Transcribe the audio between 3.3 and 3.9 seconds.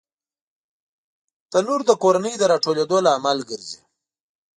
ګرځي